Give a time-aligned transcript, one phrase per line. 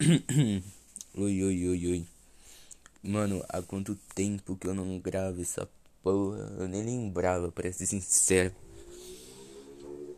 [0.00, 0.62] oi,
[1.42, 2.06] oi, oi, oi.
[3.02, 5.68] Mano, há quanto tempo que eu não gravo essa
[6.04, 6.38] porra?
[6.56, 8.54] Eu nem lembrava, pra ser sincero.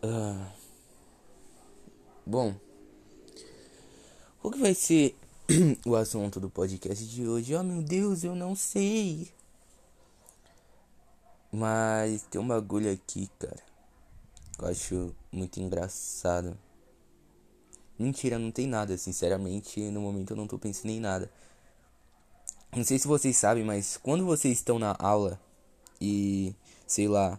[0.03, 0.53] Ah.
[2.27, 2.55] Bom,
[4.43, 5.17] o que vai ser
[5.87, 7.55] o assunto do podcast de hoje?
[7.55, 9.33] Oh meu Deus, eu não sei.
[11.51, 13.63] Mas tem um bagulho aqui, cara.
[14.59, 16.55] Que eu acho muito engraçado.
[18.01, 21.31] Mentira, não tem nada, sinceramente, no momento eu não tô pensando em nada.
[22.75, 25.39] Não sei se vocês sabem, mas quando vocês estão na aula
[26.01, 26.55] e,
[26.87, 27.39] sei lá,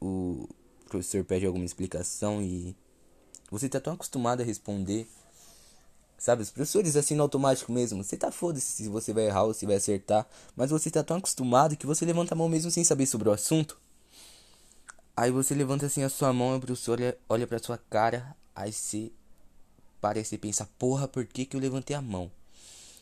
[0.00, 0.48] o,
[0.80, 2.74] o professor pede alguma explicação e
[3.52, 5.06] você tá tão acostumado a responder,
[6.18, 6.42] sabe?
[6.42, 9.64] Os professores assim no automático mesmo, você tá foda-se se você vai errar ou se
[9.64, 10.26] vai acertar,
[10.56, 13.32] mas você tá tão acostumado que você levanta a mão mesmo sem saber sobre o
[13.32, 13.78] assunto.
[15.16, 18.36] Aí você levanta assim a sua mão e o professor olha, olha pra sua cara,
[18.56, 19.12] aí você
[20.00, 22.30] parece e pensa, porra, por que, que eu levantei a mão?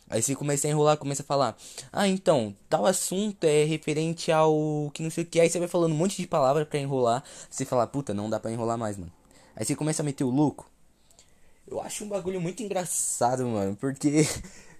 [0.09, 1.57] Aí você começa a enrolar, começa a falar,
[1.91, 5.39] ah, então, tal assunto é referente ao que não sei o que.
[5.39, 7.23] Aí você vai falando um monte de palavras para enrolar.
[7.49, 9.11] Você fala, puta, não dá pra enrolar mais, mano.
[9.55, 10.69] Aí você começa a meter o louco.
[11.67, 14.25] Eu acho um bagulho muito engraçado, mano, porque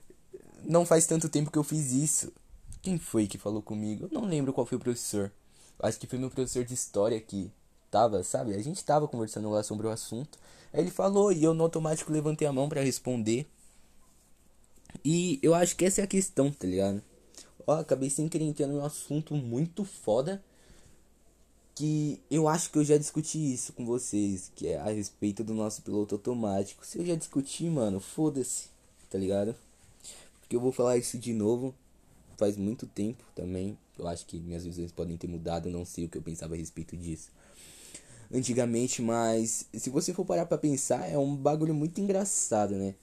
[0.63, 2.31] não faz tanto tempo que eu fiz isso.
[2.81, 4.05] Quem foi que falou comigo?
[4.05, 5.29] Eu não lembro qual foi o professor.
[5.79, 7.51] Acho que foi meu professor de história que
[7.89, 8.53] tava, sabe?
[8.53, 10.37] A gente tava conversando lá sobre o assunto.
[10.73, 13.47] Aí ele falou e eu no automático levantei a mão para responder.
[15.03, 17.01] E eu acho que essa é a questão, tá ligado?
[17.65, 20.43] Ó, acabei sem querer entrar num assunto muito foda.
[21.75, 24.51] Que eu acho que eu já discuti isso com vocês.
[24.55, 26.85] Que é a respeito do nosso piloto automático.
[26.85, 28.69] Se eu já discuti, mano, foda-se,
[29.09, 29.55] tá ligado?
[30.41, 31.73] Porque eu vou falar isso de novo.
[32.37, 33.77] Faz muito tempo também.
[33.97, 35.69] Eu acho que minhas visões podem ter mudado.
[35.69, 37.29] Não sei o que eu pensava a respeito disso
[38.33, 42.95] antigamente, mas se você for parar pra pensar, é um bagulho muito engraçado, né?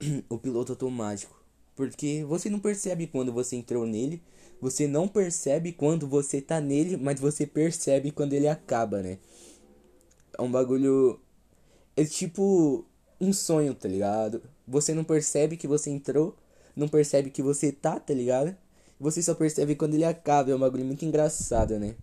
[0.28, 1.34] o piloto automático.
[1.76, 4.22] Porque você não percebe quando você entrou nele,
[4.60, 9.18] você não percebe quando você tá nele, mas você percebe quando ele acaba, né?
[10.38, 11.20] É um bagulho.
[11.96, 12.84] É tipo
[13.20, 14.42] um sonho, tá ligado?
[14.66, 16.36] Você não percebe que você entrou,
[16.74, 18.56] não percebe que você tá, tá ligado?
[18.98, 20.50] Você só percebe quando ele acaba.
[20.50, 21.94] É um bagulho muito engraçado, né?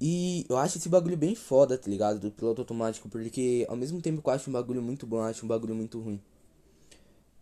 [0.00, 2.18] E eu acho esse bagulho bem foda, tá ligado?
[2.18, 5.24] Do piloto automático, porque ao mesmo tempo que eu acho um bagulho muito bom, eu
[5.24, 6.20] acho um bagulho muito ruim.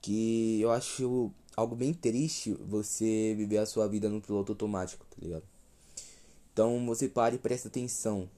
[0.00, 5.16] Que eu acho algo bem triste você viver a sua vida no piloto automático, tá
[5.20, 5.44] ligado?
[6.52, 8.28] Então você pare e presta atenção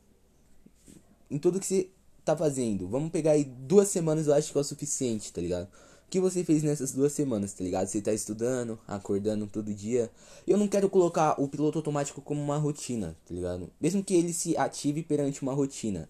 [1.31, 1.89] em tudo que você
[2.25, 2.87] tá fazendo.
[2.89, 5.69] Vamos pegar aí duas semanas, eu acho que é o suficiente, tá ligado?
[6.11, 7.87] Que você fez nessas duas semanas, tá ligado?
[7.87, 10.11] Você tá estudando, acordando todo dia.
[10.47, 13.71] Eu não quero colocar o piloto automático como uma rotina, tá ligado?
[13.81, 16.09] Mesmo que ele se ative perante uma rotina.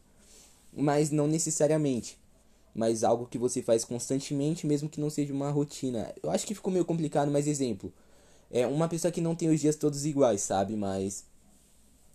[0.72, 2.18] Mas não necessariamente.
[2.74, 6.12] Mas algo que você faz constantemente, mesmo que não seja uma rotina.
[6.22, 7.92] Eu acho que ficou meio complicado, mas exemplo.
[8.50, 10.74] É uma pessoa que não tem os dias todos iguais, sabe?
[10.76, 11.24] Mas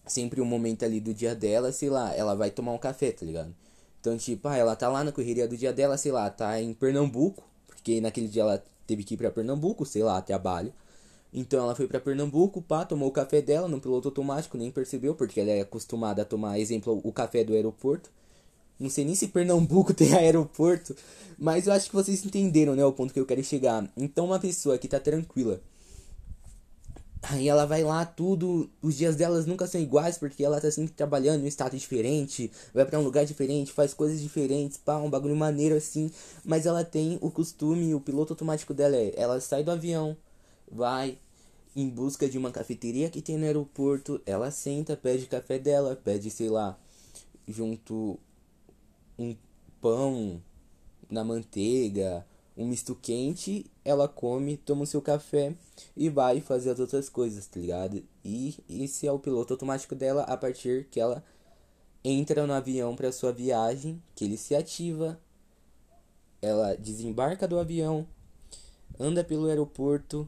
[0.08, 3.26] sempre um momento ali do dia dela, sei lá, ela vai tomar um café, tá
[3.26, 3.54] ligado?
[4.02, 6.74] Então, tipo, ah, ela tá lá na correria do dia dela, sei lá, tá em
[6.74, 7.44] Pernambuco,
[7.86, 10.74] porque naquele dia ela teve que ir para Pernambuco, sei lá, trabalho.
[11.32, 15.14] Então ela foi para Pernambuco, pá, tomou o café dela no piloto automático, nem percebeu,
[15.14, 18.10] porque ela é acostumada a tomar, exemplo, o café do aeroporto.
[18.80, 20.96] Não sei nem se Pernambuco tem aeroporto,
[21.38, 23.88] mas eu acho que vocês entenderam, né, o ponto que eu quero chegar.
[23.96, 25.62] Então uma pessoa que tá tranquila,
[27.30, 28.70] Aí ela vai lá, tudo.
[28.82, 32.52] Os dias delas nunca são iguais, porque ela tá sempre trabalhando em um estado diferente,
[32.74, 36.12] vai para um lugar diferente, faz coisas diferentes, pá, um bagulho maneiro assim.
[36.44, 40.16] Mas ela tem o costume, o piloto automático dela é: ela sai do avião,
[40.72, 41.18] vai
[41.76, 46.30] em busca de uma cafeteria que tem no aeroporto, ela senta, pede café dela, pede,
[46.30, 46.78] sei lá,
[47.48, 48.20] junto
[49.18, 49.36] um
[49.82, 50.42] pão
[51.10, 52.26] na manteiga
[52.58, 55.54] um misto quente, ela come, toma o seu café
[55.96, 58.04] e vai fazer as outras coisas, tá ligado?
[58.24, 61.24] E esse é o piloto automático dela a partir que ela
[62.04, 65.20] entra no avião para sua viagem, que ele se ativa,
[66.42, 68.08] ela desembarca do avião,
[69.00, 70.28] anda pelo aeroporto,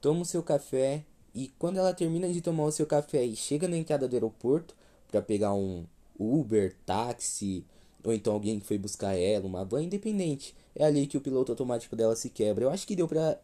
[0.00, 1.04] toma o seu café
[1.34, 4.74] e quando ela termina de tomar o seu café e chega na entrada do aeroporto
[5.08, 5.84] para pegar um
[6.18, 7.64] Uber, táxi,
[8.04, 10.54] ou então alguém que foi buscar ela, uma van independente.
[10.74, 12.64] É ali que o piloto automático dela se quebra.
[12.64, 13.38] Eu acho que deu pra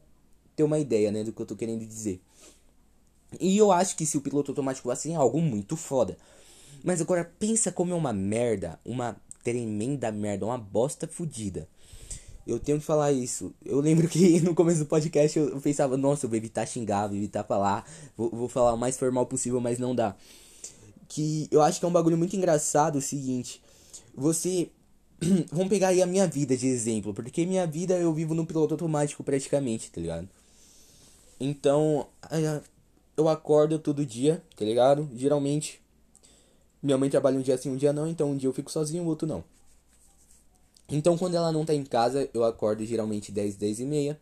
[0.55, 2.21] ter uma ideia, né, do que eu tô querendo dizer.
[3.41, 6.17] E eu acho que se o piloto automático assim é algo muito foda.
[6.83, 11.69] Mas agora pensa como é uma merda, uma tremenda merda, uma bosta fodida.
[12.47, 13.53] Eu tenho que falar isso.
[13.65, 17.17] Eu lembro que no começo do podcast eu pensava, nossa, eu vou evitar xingar, vou
[17.17, 17.85] evitar falar,
[18.17, 20.15] vou, vou falar o mais formal possível, mas não dá.
[21.09, 23.61] Que eu acho que é um bagulho muito engraçado o seguinte.
[24.17, 24.71] Você
[25.51, 28.75] Vamos pegar aí a minha vida de exemplo, porque minha vida eu vivo no piloto
[28.75, 30.29] automático praticamente, tá ligado?
[31.41, 32.07] Então,
[33.17, 35.09] eu acordo todo dia, tá ligado?
[35.15, 35.81] Geralmente,
[36.83, 39.05] minha mãe trabalha um dia assim, um dia não, então um dia eu fico sozinho,
[39.05, 39.43] o outro não.
[40.89, 44.21] Então, quando ela não tá em casa, eu acordo geralmente 10, 10 e meia.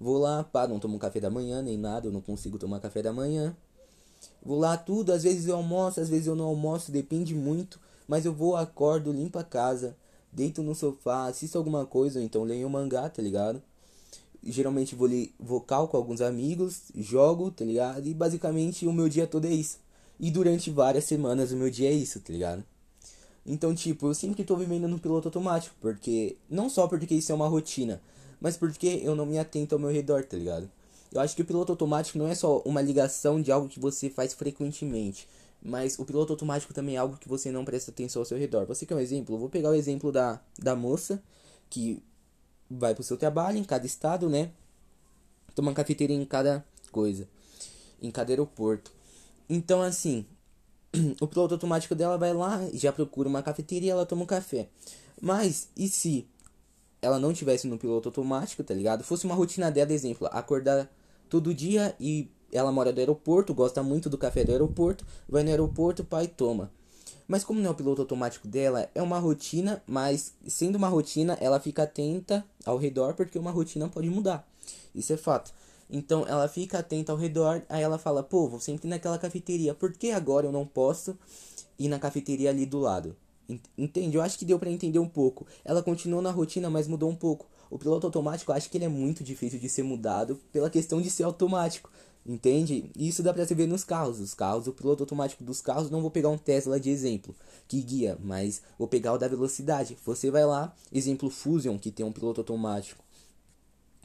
[0.00, 3.02] Vou lá, pá, não tomo café da manhã, nem nada, eu não consigo tomar café
[3.02, 3.54] da manhã.
[4.40, 7.80] Vou lá tudo, às vezes eu almoço, às vezes eu não almoço, depende muito.
[8.08, 9.94] Mas eu vou, acordo, limpo a casa,
[10.32, 13.62] deito no sofá, assisto alguma coisa, ou então leio um mangá, tá ligado?
[14.42, 18.06] Geralmente vou ler vocal com alguns amigos, jogo, tá ligado?
[18.06, 19.78] E basicamente o meu dia todo é isso.
[20.18, 22.64] E durante várias semanas o meu dia é isso, tá ligado?
[23.44, 26.36] Então, tipo, eu sempre tô vivendo no piloto automático, porque.
[26.50, 28.00] Não só porque isso é uma rotina,
[28.40, 30.70] mas porque eu não me atento ao meu redor, tá ligado?
[31.10, 34.10] Eu acho que o piloto automático não é só uma ligação de algo que você
[34.10, 35.26] faz frequentemente,
[35.62, 38.66] mas o piloto automático também é algo que você não presta atenção ao seu redor.
[38.66, 39.34] Você quer um exemplo?
[39.34, 41.22] Eu vou pegar o exemplo da, da moça
[41.68, 42.02] que
[42.70, 44.50] vai pro seu trabalho em cada estado, né?
[45.54, 47.28] Toma cafeteria em cada coisa,
[48.00, 48.92] em cada aeroporto.
[49.48, 50.24] Então, assim,
[51.20, 54.68] o piloto automático dela vai lá, já procura uma cafeteria, ela toma um café.
[55.20, 56.28] Mas e se
[57.02, 59.02] ela não tivesse no piloto automático, tá ligado?
[59.02, 60.90] Fosse uma rotina dela, exemplo, acordar
[61.28, 65.50] todo dia e ela mora do aeroporto, gosta muito do café do aeroporto, vai no
[65.50, 66.70] aeroporto, pai toma.
[67.26, 71.36] Mas como não é o piloto automático dela, é uma rotina, mas sendo uma rotina,
[71.40, 74.48] ela fica atenta ao redor porque uma rotina pode mudar.
[74.94, 75.52] Isso é fato.
[75.90, 79.92] Então ela fica atenta ao redor, aí ela fala: "Pô, vou sempre naquela cafeteria, por
[79.92, 81.18] que agora eu não posso
[81.78, 83.14] ir na cafeteria ali do lado?"
[83.76, 84.16] Entende?
[84.16, 85.46] Eu acho que deu para entender um pouco.
[85.64, 87.46] Ela continuou na rotina, mas mudou um pouco.
[87.70, 91.10] O piloto automático, acho que ele é muito difícil de ser mudado pela questão de
[91.10, 91.90] ser automático.
[92.26, 92.90] Entende?
[92.94, 94.20] Isso dá pra se ver nos carros.
[94.20, 97.34] Os carros, o piloto automático dos carros, não vou pegar um Tesla de exemplo,
[97.66, 99.96] que guia, mas vou pegar o da velocidade.
[100.04, 103.02] Você vai lá, exemplo Fusion, que tem um piloto automático.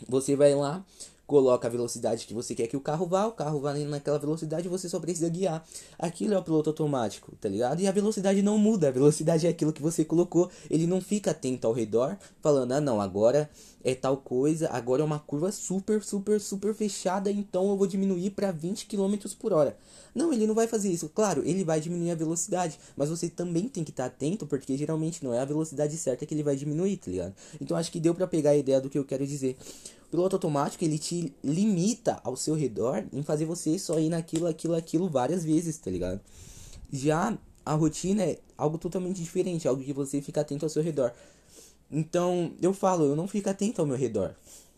[0.08, 0.86] Você vai lá,
[1.26, 4.68] coloca a velocidade que você quer que o carro vá, o carro vai naquela velocidade,
[4.68, 5.66] você só precisa guiar.
[5.98, 7.82] Aquilo é o piloto automático, tá ligado?
[7.82, 11.32] E a velocidade não muda, a velocidade é aquilo que você colocou, ele não fica
[11.32, 13.50] atento ao redor, falando, ah não, agora
[13.84, 18.32] é tal coisa, agora é uma curva super, super, super fechada, então eu vou diminuir
[18.32, 19.78] para 20 km por hora.
[20.16, 21.10] Não, ele não vai fazer isso.
[21.10, 24.78] Claro, ele vai diminuir a velocidade, mas você também tem que estar tá atento, porque
[24.78, 27.34] geralmente não é a velocidade certa que ele vai diminuir, tá ligado?
[27.60, 29.58] Então acho que deu para pegar a ideia do que eu quero dizer
[30.14, 34.76] piloto automático ele te limita ao seu redor em fazer você só ir naquilo, aquilo,
[34.76, 36.22] aquilo várias vezes, tá ligado?
[36.92, 41.12] Já a rotina é algo totalmente diferente, algo que você fica atento ao seu redor.
[41.90, 44.36] Então, eu falo, eu não fico atento ao meu redor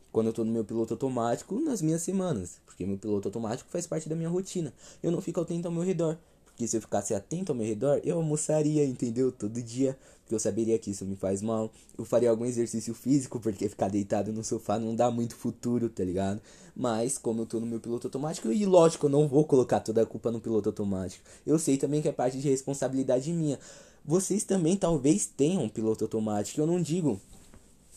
[0.09, 3.85] quando eu tô no meu piloto automático nas minhas semanas, porque meu piloto automático faz
[3.85, 4.73] parte da minha rotina.
[5.03, 6.17] Eu não fico atento ao meu redor.
[6.55, 9.29] Porque se eu ficasse atento ao meu redor, eu almoçaria, entendeu?
[9.29, 9.97] Todo dia.
[10.21, 11.69] Porque eu saberia que isso me faz mal.
[11.97, 16.01] Eu faria algum exercício físico, porque ficar deitado no sofá não dá muito futuro, tá
[16.01, 16.41] ligado?
[16.73, 20.01] Mas, como eu tô no meu piloto automático, e lógico, eu não vou colocar toda
[20.01, 21.25] a culpa no piloto automático.
[21.45, 23.59] Eu sei também que é parte de responsabilidade minha.
[24.05, 26.61] Vocês também talvez tenham um piloto automático.
[26.61, 27.19] Eu não digo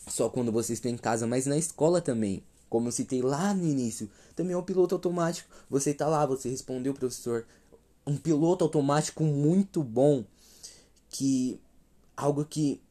[0.05, 2.43] só quando vocês estão em casa, mas na escola também.
[2.69, 5.49] Como eu citei lá no início, também é um piloto automático.
[5.69, 7.47] Você tá lá, você respondeu o professor,
[8.09, 10.23] um piloto automático muito bom
[11.09, 11.59] que
[12.17, 12.81] algo que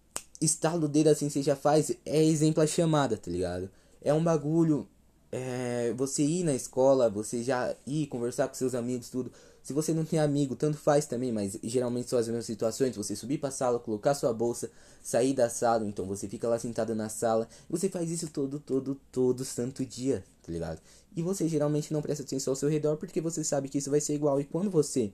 [0.40, 3.68] estalo dele assim você já faz é exemplo a chamada, tá ligado?
[4.00, 4.86] É um bagulho
[5.30, 9.30] é, você ir na escola, você já ir conversar com seus amigos, tudo.
[9.68, 12.96] Se você não tem amigo, tanto faz também, mas geralmente são as mesmas situações.
[12.96, 14.70] Você subir pra sala, colocar sua bolsa,
[15.02, 17.46] sair da sala, então você fica lá sentado na sala.
[17.68, 20.80] Você faz isso todo, todo, todo santo dia, tá ligado?
[21.14, 24.00] E você geralmente não presta atenção ao seu redor porque você sabe que isso vai
[24.00, 24.40] ser igual.
[24.40, 25.12] E quando você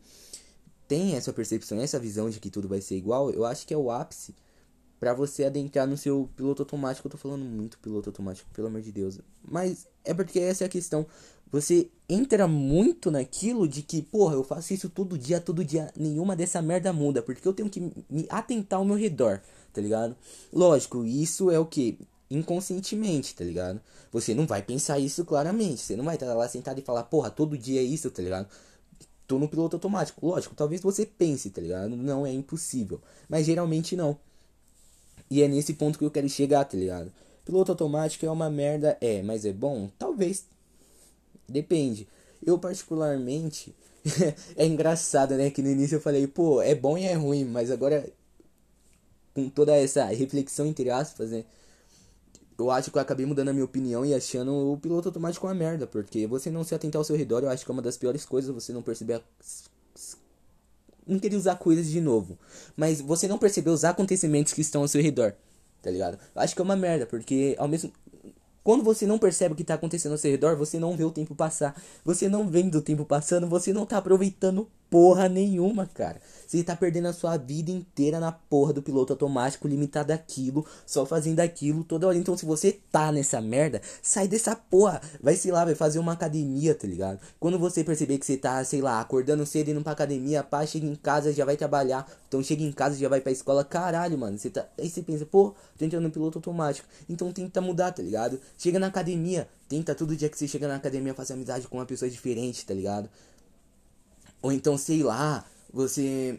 [0.87, 3.77] tem essa percepção, essa visão de que tudo vai ser igual, eu acho que é
[3.77, 4.37] o ápice
[5.01, 7.09] para você adentrar no seu piloto automático.
[7.09, 9.19] Eu tô falando muito piloto automático, pelo amor de Deus.
[9.43, 11.05] Mas é porque essa é a questão.
[11.51, 16.35] Você entra muito naquilo de que, porra, eu faço isso todo dia, todo dia, nenhuma
[16.35, 19.41] dessa merda muda, porque eu tenho que me atentar ao meu redor,
[19.73, 20.17] tá ligado?
[20.53, 21.99] Lógico, isso é o que?
[22.31, 23.81] inconscientemente, tá ligado?
[24.13, 25.81] Você não vai pensar isso claramente.
[25.81, 28.49] Você não vai estar lá sentado e falar, porra, todo dia é isso, tá ligado?
[29.27, 30.27] Tô no piloto automático.
[30.27, 31.97] Lógico, talvez você pense, tá ligado?
[31.97, 33.01] Não é impossível.
[33.29, 34.19] Mas geralmente não.
[35.31, 37.13] E é nesse ponto que eu quero chegar, tá ligado?
[37.45, 39.91] Piloto automático é uma merda, é, mas é bom?
[39.99, 40.45] Talvez.
[41.49, 42.09] Depende.
[42.45, 43.75] Eu, particularmente.
[44.57, 45.51] é engraçado, né?
[45.51, 48.09] Que no início eu falei, pô, é bom e é ruim, mas agora.
[49.35, 51.45] Com toda essa reflexão, entre aspas, né?
[52.59, 55.55] eu acho que eu acabei mudando a minha opinião e achando o piloto automático uma
[55.55, 57.97] merda, porque você não se atentar ao seu redor, eu acho que é uma das
[57.97, 59.23] piores coisas você não perceber a...
[61.07, 62.39] não querer usar coisas de novo.
[62.77, 65.35] Mas você não percebeu os acontecimentos que estão ao seu redor,
[65.83, 66.19] tá ligado?
[66.35, 67.93] Eu acho que é uma merda, porque ao mesmo
[68.65, 71.11] quando você não percebe o que tá acontecendo ao seu redor, você não vê o
[71.11, 71.79] tempo passar.
[72.03, 76.21] Você não vendo o tempo passando, você não tá aproveitando porra nenhuma, cara.
[76.47, 81.05] Você tá perdendo a sua vida inteira na porra do piloto automático, limitado àquilo, só
[81.05, 82.17] fazendo aquilo toda hora.
[82.17, 85.01] Então, se você tá nessa merda, sai dessa porra.
[85.21, 87.19] Vai, sei lá, vai fazer uma academia, tá ligado?
[87.41, 90.87] Quando você perceber que você tá, sei lá, acordando cedo, indo pra academia, pá, chega
[90.87, 92.09] em casa, já vai trabalhar.
[92.29, 93.65] Então, chega em casa, já vai pra escola.
[93.65, 94.39] Caralho, mano.
[94.39, 94.65] Você tá...
[94.79, 96.87] Aí você pensa, pô, tô entrando no piloto automático.
[97.11, 98.41] Então, tenta mudar, tá ligado?
[98.57, 101.85] Chega na academia, tenta todo dia que você chega na academia fazer amizade com uma
[101.85, 103.11] pessoa diferente, tá ligado?
[104.45, 106.39] Ou então, sei lá, você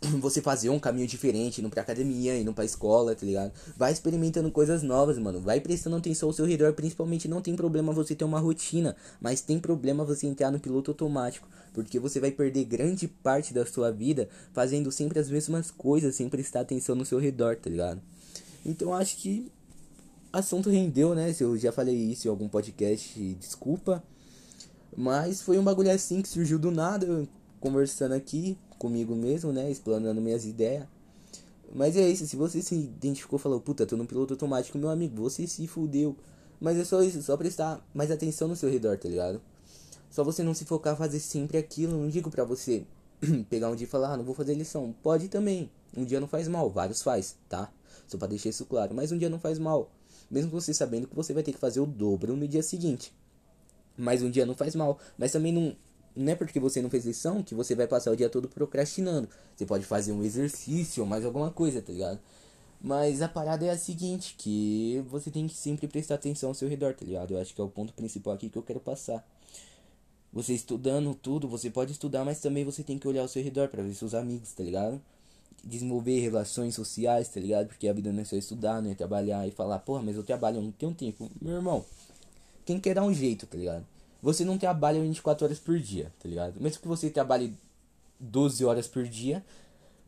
[0.22, 3.52] você fazer um caminho diferente, indo pra academia, indo pra escola, tá ligado?
[3.76, 5.38] Vai experimentando coisas novas, mano.
[5.38, 6.72] Vai prestando atenção ao seu redor.
[6.72, 10.92] Principalmente não tem problema você ter uma rotina, mas tem problema você entrar no piloto
[10.92, 11.46] automático.
[11.74, 16.30] Porque você vai perder grande parte da sua vida fazendo sempre as mesmas coisas, sem
[16.30, 18.00] prestar atenção no seu redor, tá ligado?
[18.64, 19.52] Então acho que
[20.32, 21.34] assunto rendeu, né?
[21.34, 24.02] Se eu já falei isso em algum podcast, desculpa.
[24.96, 27.28] Mas foi um bagulho assim que surgiu do nada,
[27.60, 29.70] conversando aqui comigo mesmo, né?
[29.70, 30.86] Explanando minhas ideias.
[31.74, 35.20] Mas é isso, se você se identificou falou, puta, tô no piloto automático, meu amigo,
[35.20, 36.16] você se fudeu.
[36.60, 39.40] Mas é só isso, só prestar mais atenção no seu redor, tá ligado?
[40.08, 41.98] Só você não se focar fazer sempre aquilo.
[41.98, 42.86] Não digo pra você
[43.50, 44.94] pegar um dia e falar, ah, não vou fazer lição.
[45.02, 45.68] Pode também.
[45.96, 47.68] Um dia não faz mal, vários faz, tá?
[48.06, 48.94] Só pra deixar isso claro.
[48.94, 49.90] Mas um dia não faz mal.
[50.30, 53.12] Mesmo você sabendo que você vai ter que fazer o dobro no dia seguinte.
[53.96, 54.98] Mas um dia não faz mal.
[55.16, 55.76] Mas também não,
[56.16, 59.28] não é porque você não fez lição que você vai passar o dia todo procrastinando.
[59.56, 62.20] Você pode fazer um exercício ou mais alguma coisa, tá ligado?
[62.80, 66.68] Mas a parada é a seguinte, que você tem que sempre prestar atenção ao seu
[66.68, 67.32] redor, tá ligado?
[67.32, 69.26] Eu acho que é o ponto principal aqui que eu quero passar.
[70.30, 73.68] Você estudando tudo, você pode estudar, mas também você tem que olhar ao seu redor
[73.68, 75.00] para ver seus amigos, tá ligado?
[75.64, 77.68] Desenvolver relações sociais, tá ligado?
[77.68, 80.22] Porque a vida não é só estudar, não é trabalhar e falar, porra, mas eu
[80.22, 81.30] trabalho, eu não tenho tempo.
[81.40, 81.84] Meu irmão,
[82.64, 83.86] quem quer dar um jeito, tá ligado?
[84.22, 86.60] Você não trabalha 24 horas por dia, tá ligado?
[86.60, 87.52] Mesmo que você trabalhe
[88.18, 89.44] 12 horas por dia,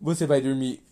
[0.01, 0.83] você vai dormir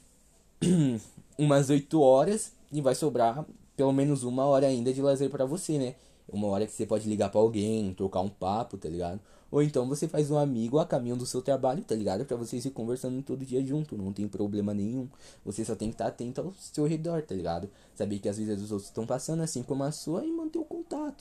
[1.38, 3.44] umas 8 horas e vai sobrar
[3.76, 5.94] pelo menos uma hora ainda de lazer para você, né?
[6.28, 9.20] Uma hora que você pode ligar para alguém, trocar um papo, tá ligado?
[9.50, 12.24] Ou então você faz um amigo a caminho do seu trabalho, tá ligado?
[12.24, 15.08] Pra vocês ir conversando todo dia junto, não tem problema nenhum.
[15.44, 17.70] Você só tem que estar tá atento ao seu redor, tá ligado?
[17.94, 20.64] Saber que as vidas dos outros estão passando assim como a sua e manter o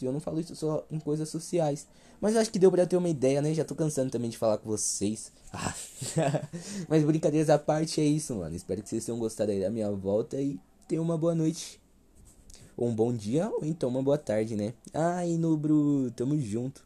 [0.01, 1.87] eu não falo isso só em coisas sociais.
[2.19, 3.53] Mas acho que deu pra ter uma ideia, né?
[3.53, 5.31] Já tô cansando também de falar com vocês.
[5.55, 5.71] Ah.
[6.89, 8.55] Mas brincadeiras à parte é isso, mano.
[8.55, 11.79] Espero que vocês tenham gostado aí da minha volta e tenham uma boa noite.
[12.75, 14.73] Ou um bom dia, ou então uma boa tarde, né?
[14.91, 16.83] Ai, Nubro, tamo junto.